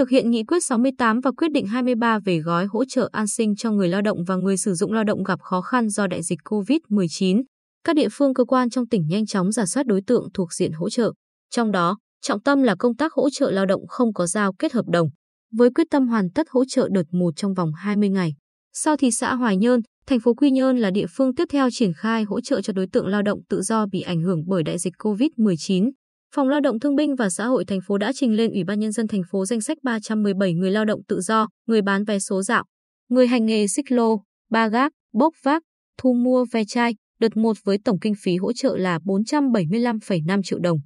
thực 0.00 0.10
hiện 0.10 0.30
nghị 0.30 0.44
quyết 0.44 0.64
68 0.64 1.20
và 1.20 1.30
quyết 1.30 1.52
định 1.52 1.66
23 1.66 2.18
về 2.18 2.38
gói 2.38 2.66
hỗ 2.66 2.84
trợ 2.84 3.08
an 3.12 3.26
sinh 3.26 3.56
cho 3.56 3.70
người 3.70 3.88
lao 3.88 4.02
động 4.02 4.24
và 4.24 4.36
người 4.36 4.56
sử 4.56 4.74
dụng 4.74 4.92
lao 4.92 5.04
động 5.04 5.22
gặp 5.22 5.40
khó 5.42 5.60
khăn 5.60 5.88
do 5.88 6.06
đại 6.06 6.22
dịch 6.22 6.38
COVID-19. 6.44 7.42
Các 7.84 7.96
địa 7.96 8.08
phương 8.12 8.34
cơ 8.34 8.44
quan 8.44 8.70
trong 8.70 8.88
tỉnh 8.88 9.06
nhanh 9.08 9.26
chóng 9.26 9.52
giả 9.52 9.66
soát 9.66 9.86
đối 9.86 10.00
tượng 10.06 10.28
thuộc 10.34 10.52
diện 10.52 10.72
hỗ 10.72 10.90
trợ. 10.90 11.12
Trong 11.50 11.72
đó, 11.72 11.98
trọng 12.22 12.42
tâm 12.42 12.62
là 12.62 12.74
công 12.78 12.96
tác 12.96 13.12
hỗ 13.12 13.30
trợ 13.30 13.50
lao 13.50 13.66
động 13.66 13.86
không 13.88 14.12
có 14.12 14.26
giao 14.26 14.52
kết 14.52 14.72
hợp 14.72 14.84
đồng, 14.92 15.08
với 15.52 15.70
quyết 15.70 15.86
tâm 15.90 16.08
hoàn 16.08 16.30
tất 16.30 16.46
hỗ 16.50 16.64
trợ 16.68 16.88
đợt 16.92 17.04
1 17.12 17.30
trong 17.36 17.54
vòng 17.54 17.72
20 17.72 18.08
ngày. 18.08 18.34
Sau 18.72 18.96
thị 18.96 19.10
xã 19.10 19.34
Hoài 19.34 19.56
Nhơn, 19.56 19.80
thành 20.06 20.20
phố 20.20 20.34
Quy 20.34 20.50
Nhơn 20.50 20.78
là 20.78 20.90
địa 20.90 21.06
phương 21.16 21.34
tiếp 21.34 21.44
theo 21.52 21.68
triển 21.72 21.92
khai 21.96 22.22
hỗ 22.22 22.40
trợ 22.40 22.60
cho 22.60 22.72
đối 22.72 22.86
tượng 22.86 23.06
lao 23.06 23.22
động 23.22 23.40
tự 23.48 23.62
do 23.62 23.86
bị 23.86 24.00
ảnh 24.00 24.22
hưởng 24.22 24.42
bởi 24.46 24.62
đại 24.62 24.78
dịch 24.78 24.94
COVID-19. 24.98 25.90
Phòng 26.34 26.48
Lao 26.48 26.60
động 26.60 26.80
Thương 26.80 26.96
binh 26.96 27.14
và 27.16 27.30
Xã 27.30 27.46
hội 27.46 27.64
thành 27.64 27.80
phố 27.86 27.98
đã 27.98 28.12
trình 28.14 28.36
lên 28.36 28.50
Ủy 28.50 28.64
ban 28.64 28.80
nhân 28.80 28.92
dân 28.92 29.06
thành 29.08 29.22
phố 29.30 29.46
danh 29.46 29.60
sách 29.60 29.78
317 29.82 30.54
người 30.54 30.70
lao 30.70 30.84
động 30.84 31.00
tự 31.08 31.20
do, 31.20 31.48
người 31.66 31.82
bán 31.82 32.04
vé 32.04 32.18
số 32.18 32.42
dạo, 32.42 32.64
người 33.08 33.26
hành 33.26 33.46
nghề 33.46 33.66
xích 33.68 33.92
lô, 33.92 34.22
ba 34.50 34.68
gác, 34.68 34.92
bốc 35.12 35.34
vác, 35.42 35.62
thu 35.98 36.12
mua 36.12 36.44
ve 36.52 36.64
chai, 36.64 36.94
đợt 37.20 37.36
1 37.36 37.56
với 37.64 37.78
tổng 37.84 37.98
kinh 37.98 38.14
phí 38.22 38.36
hỗ 38.36 38.52
trợ 38.52 38.76
là 38.76 38.98
475,5 38.98 40.40
triệu 40.44 40.58
đồng. 40.58 40.78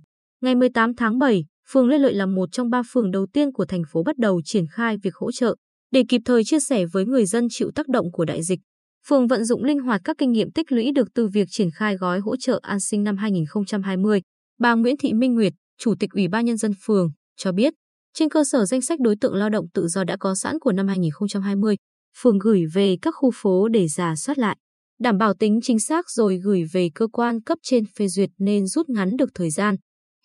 Ngày 0.42 0.54
18 0.54 0.94
tháng 0.94 1.18
7, 1.18 1.44
phường 1.68 1.88
Lê 1.88 1.98
Lợi 1.98 2.14
là 2.14 2.26
một 2.26 2.48
trong 2.52 2.70
ba 2.70 2.82
phường 2.92 3.10
đầu 3.10 3.26
tiên 3.32 3.52
của 3.52 3.64
thành 3.64 3.82
phố 3.92 4.02
bắt 4.02 4.18
đầu 4.18 4.40
triển 4.44 4.64
khai 4.70 4.96
việc 5.02 5.14
hỗ 5.14 5.32
trợ 5.32 5.56
để 5.92 6.02
kịp 6.08 6.20
thời 6.24 6.44
chia 6.44 6.60
sẻ 6.60 6.86
với 6.92 7.06
người 7.06 7.26
dân 7.26 7.46
chịu 7.50 7.70
tác 7.74 7.88
động 7.88 8.12
của 8.12 8.24
đại 8.24 8.42
dịch. 8.42 8.60
Phường 9.08 9.26
vận 9.26 9.44
dụng 9.44 9.64
linh 9.64 9.78
hoạt 9.78 10.00
các 10.04 10.16
kinh 10.18 10.32
nghiệm 10.32 10.50
tích 10.50 10.72
lũy 10.72 10.92
được 10.92 11.08
từ 11.14 11.28
việc 11.28 11.48
triển 11.50 11.70
khai 11.70 11.96
gói 11.96 12.20
hỗ 12.20 12.36
trợ 12.36 12.60
an 12.62 12.80
sinh 12.80 13.04
năm 13.04 13.16
2020. 13.16 14.20
Bà 14.58 14.74
Nguyễn 14.74 14.96
Thị 14.96 15.12
Minh 15.12 15.34
Nguyệt, 15.34 15.52
Chủ 15.78 15.94
tịch 16.00 16.10
Ủy 16.10 16.28
ban 16.28 16.44
Nhân 16.44 16.56
dân 16.56 16.72
phường, 16.84 17.10
cho 17.36 17.52
biết, 17.52 17.74
trên 18.14 18.28
cơ 18.28 18.44
sở 18.44 18.64
danh 18.64 18.80
sách 18.80 19.00
đối 19.00 19.16
tượng 19.20 19.34
lao 19.34 19.50
động 19.50 19.66
tự 19.74 19.88
do 19.88 20.04
đã 20.04 20.16
có 20.16 20.34
sẵn 20.34 20.58
của 20.58 20.72
năm 20.72 20.88
2020, 20.88 21.76
phường 22.16 22.38
gửi 22.38 22.64
về 22.74 22.96
các 23.02 23.14
khu 23.18 23.30
phố 23.34 23.68
để 23.68 23.88
giả 23.88 24.16
soát 24.16 24.38
lại, 24.38 24.56
đảm 25.00 25.18
bảo 25.18 25.34
tính 25.34 25.60
chính 25.62 25.78
xác 25.78 26.10
rồi 26.10 26.38
gửi 26.44 26.64
về 26.72 26.90
cơ 26.94 27.06
quan 27.06 27.42
cấp 27.42 27.58
trên 27.62 27.84
phê 27.98 28.08
duyệt 28.08 28.30
nên 28.38 28.66
rút 28.66 28.88
ngắn 28.88 29.16
được 29.16 29.30
thời 29.34 29.50
gian. 29.50 29.76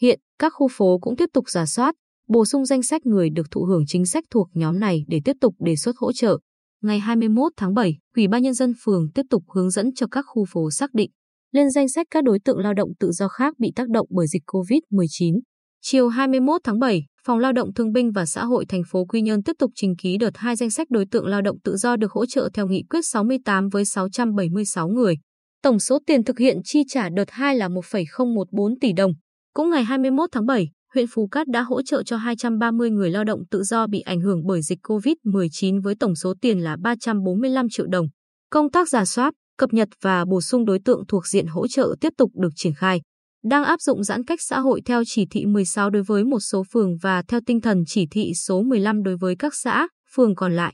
Hiện, 0.01 0.19
các 0.39 0.53
khu 0.55 0.67
phố 0.71 0.99
cũng 1.01 1.15
tiếp 1.15 1.29
tục 1.33 1.49
giả 1.49 1.65
soát, 1.65 1.95
bổ 2.27 2.45
sung 2.45 2.65
danh 2.65 2.83
sách 2.83 3.05
người 3.05 3.29
được 3.29 3.51
thụ 3.51 3.63
hưởng 3.63 3.83
chính 3.87 4.05
sách 4.05 4.23
thuộc 4.31 4.49
nhóm 4.53 4.79
này 4.79 5.05
để 5.07 5.21
tiếp 5.25 5.35
tục 5.41 5.55
đề 5.59 5.75
xuất 5.75 5.95
hỗ 5.97 6.11
trợ. 6.11 6.37
Ngày 6.81 6.99
21 6.99 7.51
tháng 7.57 7.73
7, 7.73 7.97
Ủy 8.15 8.27
ban 8.27 8.43
Nhân 8.43 8.53
dân 8.53 8.73
phường 8.83 9.11
tiếp 9.11 9.23
tục 9.29 9.43
hướng 9.55 9.69
dẫn 9.69 9.93
cho 9.95 10.07
các 10.11 10.25
khu 10.27 10.45
phố 10.45 10.71
xác 10.71 10.93
định 10.93 11.11
lên 11.51 11.69
danh 11.69 11.89
sách 11.89 12.07
các 12.11 12.23
đối 12.23 12.39
tượng 12.45 12.57
lao 12.57 12.73
động 12.73 12.89
tự 12.99 13.11
do 13.11 13.27
khác 13.27 13.53
bị 13.59 13.71
tác 13.75 13.89
động 13.89 14.07
bởi 14.09 14.27
dịch 14.27 14.43
COVID-19. 14.45 15.39
Chiều 15.81 16.07
21 16.07 16.61
tháng 16.63 16.79
7, 16.79 17.05
Phòng 17.25 17.39
Lao 17.39 17.53
động 17.53 17.73
Thương 17.73 17.91
binh 17.91 18.11
và 18.11 18.25
Xã 18.25 18.45
hội 18.45 18.65
thành 18.65 18.81
phố 18.91 19.05
Quy 19.05 19.21
Nhơn 19.21 19.43
tiếp 19.43 19.53
tục 19.59 19.71
trình 19.75 19.95
ký 19.95 20.17
đợt 20.17 20.31
2 20.35 20.55
danh 20.55 20.69
sách 20.69 20.87
đối 20.89 21.05
tượng 21.11 21.25
lao 21.25 21.41
động 21.41 21.57
tự 21.63 21.75
do 21.77 21.95
được 21.95 22.11
hỗ 22.11 22.25
trợ 22.25 22.49
theo 22.53 22.67
nghị 22.67 22.83
quyết 22.89 23.01
68 23.03 23.69
với 23.69 23.85
676 23.85 24.87
người. 24.87 25.15
Tổng 25.63 25.79
số 25.79 25.99
tiền 26.05 26.23
thực 26.23 26.39
hiện 26.39 26.57
chi 26.63 26.83
trả 26.87 27.09
đợt 27.09 27.31
2 27.31 27.55
là 27.55 27.67
1,014 27.67 28.79
tỷ 28.79 28.93
đồng. 28.93 29.11
Cũng 29.53 29.69
ngày 29.69 29.83
21 29.83 30.29
tháng 30.31 30.45
7, 30.45 30.67
huyện 30.93 31.05
Phú 31.13 31.27
Cát 31.27 31.47
đã 31.47 31.61
hỗ 31.61 31.81
trợ 31.81 32.03
cho 32.03 32.17
230 32.17 32.89
người 32.89 33.09
lao 33.09 33.23
động 33.23 33.39
tự 33.51 33.63
do 33.63 33.87
bị 33.87 33.99
ảnh 33.99 34.21
hưởng 34.21 34.45
bởi 34.47 34.61
dịch 34.61 34.79
COVID-19 34.83 35.81
với 35.81 35.95
tổng 35.99 36.15
số 36.15 36.33
tiền 36.41 36.59
là 36.59 36.77
345 36.83 37.67
triệu 37.71 37.87
đồng. 37.87 38.07
Công 38.49 38.71
tác 38.71 38.89
giả 38.89 39.05
soát, 39.05 39.33
cập 39.59 39.73
nhật 39.73 39.89
và 40.01 40.25
bổ 40.25 40.41
sung 40.41 40.65
đối 40.65 40.79
tượng 40.85 41.03
thuộc 41.07 41.27
diện 41.27 41.47
hỗ 41.47 41.67
trợ 41.67 41.95
tiếp 42.01 42.13
tục 42.17 42.31
được 42.35 42.49
triển 42.55 42.73
khai. 42.73 43.01
Đang 43.43 43.63
áp 43.63 43.81
dụng 43.81 44.03
giãn 44.03 44.23
cách 44.23 44.39
xã 44.41 44.59
hội 44.59 44.81
theo 44.85 45.03
chỉ 45.07 45.25
thị 45.31 45.45
16 45.45 45.89
đối 45.89 46.03
với 46.03 46.23
một 46.23 46.39
số 46.39 46.63
phường 46.71 46.97
và 47.01 47.23
theo 47.27 47.39
tinh 47.45 47.61
thần 47.61 47.83
chỉ 47.87 48.07
thị 48.11 48.31
số 48.35 48.61
15 48.61 49.03
đối 49.03 49.17
với 49.17 49.35
các 49.39 49.55
xã, 49.55 49.87
phường 50.15 50.35
còn 50.35 50.55
lại. 50.55 50.73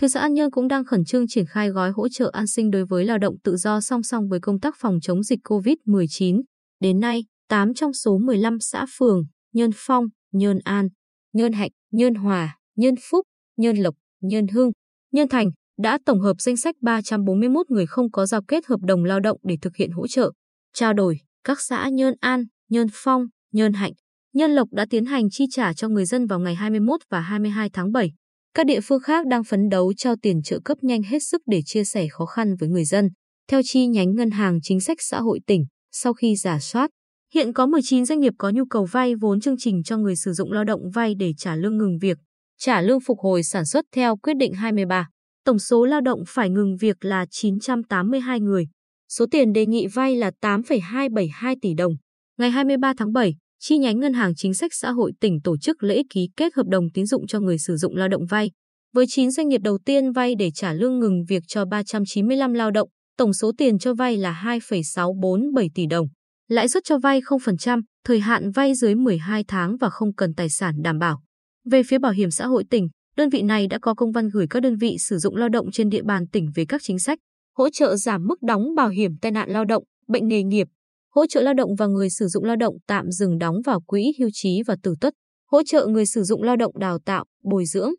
Thị 0.00 0.08
xã 0.08 0.20
An 0.20 0.34
Nhơn 0.34 0.50
cũng 0.50 0.68
đang 0.68 0.84
khẩn 0.84 1.04
trương 1.04 1.28
triển 1.28 1.46
khai 1.46 1.70
gói 1.70 1.90
hỗ 1.90 2.08
trợ 2.08 2.30
an 2.32 2.46
sinh 2.46 2.70
đối 2.70 2.84
với 2.86 3.04
lao 3.04 3.18
động 3.18 3.34
tự 3.44 3.56
do 3.56 3.80
song 3.80 4.02
song 4.02 4.28
với 4.28 4.40
công 4.40 4.60
tác 4.60 4.74
phòng 4.78 4.98
chống 5.02 5.22
dịch 5.22 5.38
COVID-19. 5.44 6.42
Đến 6.80 7.00
nay, 7.00 7.24
8 7.48 7.74
trong 7.74 7.92
số 7.92 8.18
15 8.18 8.60
xã 8.60 8.86
phường, 8.98 9.22
Nhơn 9.52 9.70
Phong, 9.74 10.04
Nhơn 10.32 10.58
An, 10.64 10.88
Nhơn 11.32 11.52
Hạnh, 11.52 11.70
Nhơn 11.92 12.14
Hòa, 12.14 12.58
Nhơn 12.76 12.94
Phúc, 13.10 13.26
Nhơn 13.56 13.76
Lộc, 13.76 13.94
Nhơn 14.20 14.48
Hưng, 14.48 14.70
Nhơn 15.12 15.28
Thành 15.28 15.50
đã 15.78 15.98
tổng 16.06 16.20
hợp 16.20 16.40
danh 16.40 16.56
sách 16.56 16.74
341 16.82 17.70
người 17.70 17.86
không 17.86 18.10
có 18.10 18.26
giao 18.26 18.42
kết 18.48 18.66
hợp 18.66 18.80
đồng 18.80 19.04
lao 19.04 19.20
động 19.20 19.38
để 19.42 19.56
thực 19.62 19.76
hiện 19.76 19.90
hỗ 19.90 20.06
trợ. 20.06 20.32
Trao 20.74 20.92
đổi, 20.92 21.18
các 21.44 21.60
xã 21.60 21.88
Nhơn 21.88 22.14
An, 22.20 22.44
Nhơn 22.70 22.86
Phong, 22.92 23.26
Nhơn 23.52 23.72
Hạnh, 23.72 23.92
Nhân 24.34 24.50
Lộc 24.50 24.68
đã 24.72 24.86
tiến 24.90 25.04
hành 25.04 25.30
chi 25.30 25.44
trả 25.50 25.72
cho 25.72 25.88
người 25.88 26.04
dân 26.04 26.26
vào 26.26 26.40
ngày 26.40 26.54
21 26.54 27.00
và 27.10 27.20
22 27.20 27.70
tháng 27.72 27.92
7. 27.92 28.12
Các 28.54 28.66
địa 28.66 28.80
phương 28.80 29.00
khác 29.00 29.26
đang 29.26 29.44
phấn 29.44 29.68
đấu 29.68 29.92
trao 29.96 30.14
tiền 30.22 30.42
trợ 30.42 30.60
cấp 30.64 30.78
nhanh 30.82 31.02
hết 31.02 31.18
sức 31.22 31.42
để 31.46 31.60
chia 31.64 31.84
sẻ 31.84 32.06
khó 32.10 32.26
khăn 32.26 32.56
với 32.56 32.68
người 32.68 32.84
dân. 32.84 33.08
Theo 33.48 33.60
chi 33.64 33.86
nhánh 33.86 34.14
Ngân 34.14 34.30
hàng 34.30 34.58
Chính 34.62 34.80
sách 34.80 34.96
Xã 35.00 35.20
hội 35.20 35.40
tỉnh, 35.46 35.64
sau 35.92 36.12
khi 36.12 36.36
giả 36.36 36.58
soát, 36.60 36.90
hiện 37.34 37.52
có 37.52 37.66
19 37.66 38.04
doanh 38.04 38.20
nghiệp 38.20 38.32
có 38.38 38.50
nhu 38.50 38.64
cầu 38.64 38.84
vay 38.84 39.14
vốn 39.14 39.40
chương 39.40 39.56
trình 39.58 39.82
cho 39.82 39.96
người 39.96 40.16
sử 40.16 40.32
dụng 40.32 40.52
lao 40.52 40.64
động 40.64 40.80
vay 40.94 41.14
để 41.14 41.32
trả 41.38 41.56
lương 41.56 41.76
ngừng 41.76 41.98
việc, 41.98 42.18
trả 42.58 42.80
lương 42.80 43.00
phục 43.00 43.18
hồi 43.18 43.42
sản 43.42 43.64
xuất 43.64 43.84
theo 43.92 44.16
quyết 44.16 44.34
định 44.36 44.52
23. 44.52 45.08
Tổng 45.46 45.58
số 45.58 45.84
lao 45.84 46.00
động 46.00 46.20
phải 46.28 46.50
ngừng 46.50 46.76
việc 46.76 47.04
là 47.04 47.26
982 47.30 48.40
người. 48.40 48.66
Số 49.08 49.26
tiền 49.30 49.52
đề 49.52 49.66
nghị 49.66 49.86
vay 49.86 50.16
là 50.16 50.30
8,272 50.40 51.56
tỷ 51.62 51.74
đồng. 51.74 51.92
Ngày 52.38 52.50
23 52.50 52.92
tháng 52.98 53.12
7, 53.12 53.34
chi 53.60 53.78
nhánh 53.78 54.00
Ngân 54.00 54.12
hàng 54.12 54.34
Chính 54.36 54.54
sách 54.54 54.74
Xã 54.74 54.90
hội 54.90 55.12
tỉnh 55.20 55.40
tổ 55.44 55.58
chức 55.58 55.82
lễ 55.82 56.02
ký 56.10 56.28
kết 56.36 56.54
hợp 56.54 56.66
đồng 56.68 56.84
tín 56.94 57.06
dụng 57.06 57.26
cho 57.26 57.40
người 57.40 57.58
sử 57.58 57.76
dụng 57.76 57.96
lao 57.96 58.08
động 58.08 58.26
vay. 58.26 58.50
Với 58.94 59.06
9 59.08 59.30
doanh 59.30 59.48
nghiệp 59.48 59.60
đầu 59.64 59.78
tiên 59.84 60.12
vay 60.12 60.34
để 60.34 60.50
trả 60.54 60.72
lương 60.72 60.98
ngừng 60.98 61.24
việc 61.28 61.42
cho 61.48 61.64
395 61.64 62.52
lao 62.52 62.70
động, 62.70 62.88
tổng 63.18 63.32
số 63.32 63.52
tiền 63.58 63.78
cho 63.78 63.94
vay 63.94 64.16
là 64.16 64.32
2,647 64.32 65.70
tỷ 65.74 65.86
đồng. 65.86 66.06
Lãi 66.48 66.68
suất 66.68 66.84
cho 66.84 66.98
vay 66.98 67.20
0%, 67.20 67.82
thời 68.04 68.20
hạn 68.20 68.50
vay 68.50 68.74
dưới 68.74 68.94
12 68.94 69.44
tháng 69.48 69.76
và 69.76 69.90
không 69.90 70.14
cần 70.14 70.34
tài 70.34 70.50
sản 70.50 70.74
đảm 70.82 70.98
bảo. 70.98 71.22
Về 71.70 71.82
phía 71.82 71.98
Bảo 71.98 72.12
hiểm 72.12 72.30
xã 72.30 72.46
hội 72.46 72.64
tỉnh, 72.70 72.88
đơn 73.16 73.28
vị 73.28 73.42
này 73.42 73.66
đã 73.66 73.78
có 73.78 73.94
công 73.94 74.12
văn 74.12 74.28
gửi 74.32 74.46
các 74.50 74.60
đơn 74.60 74.76
vị 74.76 74.96
sử 74.98 75.18
dụng 75.18 75.36
lao 75.36 75.48
động 75.48 75.70
trên 75.70 75.88
địa 75.88 76.02
bàn 76.02 76.26
tỉnh 76.26 76.50
về 76.54 76.64
các 76.68 76.82
chính 76.84 76.98
sách 76.98 77.18
hỗ 77.56 77.70
trợ 77.70 77.96
giảm 77.96 78.26
mức 78.26 78.42
đóng 78.42 78.74
bảo 78.74 78.88
hiểm 78.88 79.16
tai 79.20 79.32
nạn 79.32 79.50
lao 79.50 79.64
động, 79.64 79.84
bệnh 80.08 80.28
nghề 80.28 80.42
nghiệp, 80.42 80.66
hỗ 81.14 81.26
trợ 81.26 81.40
lao 81.40 81.54
động 81.54 81.74
và 81.78 81.86
người 81.86 82.10
sử 82.10 82.26
dụng 82.26 82.44
lao 82.44 82.56
động 82.56 82.76
tạm 82.86 83.10
dừng 83.10 83.38
đóng 83.38 83.56
vào 83.64 83.80
quỹ 83.80 84.12
hưu 84.18 84.28
trí 84.32 84.62
và 84.66 84.76
tử 84.82 84.94
tuất, 85.00 85.14
hỗ 85.50 85.62
trợ 85.62 85.86
người 85.86 86.06
sử 86.06 86.22
dụng 86.22 86.42
lao 86.42 86.56
động 86.56 86.78
đào 86.78 86.98
tạo, 86.98 87.24
bồi 87.44 87.64
dưỡng, 87.64 87.90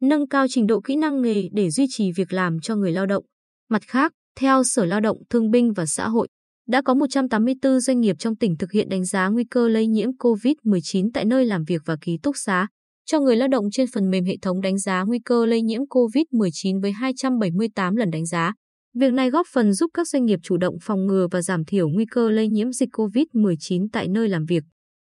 nâng 0.00 0.28
cao 0.28 0.46
trình 0.50 0.66
độ 0.66 0.80
kỹ 0.80 0.96
năng 0.96 1.22
nghề 1.22 1.48
để 1.52 1.70
duy 1.70 1.86
trì 1.90 2.12
việc 2.12 2.32
làm 2.32 2.60
cho 2.60 2.76
người 2.76 2.92
lao 2.92 3.06
động. 3.06 3.24
Mặt 3.70 3.82
khác, 3.86 4.12
theo 4.40 4.64
Sở 4.64 4.84
Lao 4.84 5.00
động 5.00 5.16
Thương 5.30 5.50
binh 5.50 5.72
và 5.72 5.86
Xã 5.86 6.08
hội, 6.08 6.28
đã 6.68 6.82
có 6.82 6.94
184 6.94 7.80
doanh 7.80 8.00
nghiệp 8.00 8.16
trong 8.18 8.36
tỉnh 8.36 8.56
thực 8.56 8.72
hiện 8.72 8.88
đánh 8.88 9.04
giá 9.04 9.28
nguy 9.28 9.44
cơ 9.44 9.68
lây 9.68 9.86
nhiễm 9.86 10.10
COVID-19 10.10 11.10
tại 11.14 11.24
nơi 11.24 11.46
làm 11.46 11.64
việc 11.64 11.82
và 11.84 11.96
ký 12.00 12.18
túc 12.22 12.36
xá 12.36 12.66
cho 13.06 13.20
người 13.20 13.36
lao 13.36 13.48
động 13.48 13.64
trên 13.72 13.86
phần 13.94 14.10
mềm 14.10 14.24
hệ 14.24 14.36
thống 14.42 14.60
đánh 14.60 14.78
giá 14.78 15.02
nguy 15.06 15.18
cơ 15.24 15.46
lây 15.46 15.62
nhiễm 15.62 15.80
COVID-19 15.82 16.80
với 16.82 16.92
278 16.92 17.96
lần 17.96 18.10
đánh 18.10 18.26
giá. 18.26 18.52
Việc 18.94 19.12
này 19.12 19.30
góp 19.30 19.46
phần 19.52 19.72
giúp 19.72 19.90
các 19.94 20.08
doanh 20.08 20.24
nghiệp 20.24 20.38
chủ 20.42 20.56
động 20.56 20.74
phòng 20.82 21.06
ngừa 21.06 21.28
và 21.30 21.42
giảm 21.42 21.64
thiểu 21.64 21.88
nguy 21.88 22.04
cơ 22.10 22.30
lây 22.30 22.48
nhiễm 22.48 22.72
dịch 22.72 22.88
COVID-19 22.92 23.86
tại 23.92 24.08
nơi 24.08 24.28
làm 24.28 24.44
việc. 24.44 24.64